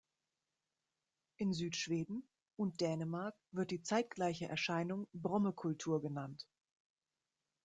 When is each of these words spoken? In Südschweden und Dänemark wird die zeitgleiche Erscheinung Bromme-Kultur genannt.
In 1.37 1.53
Südschweden 1.53 2.27
und 2.55 2.81
Dänemark 2.81 3.35
wird 3.51 3.69
die 3.69 3.83
zeitgleiche 3.83 4.47
Erscheinung 4.47 5.07
Bromme-Kultur 5.13 6.01
genannt. 6.01 6.47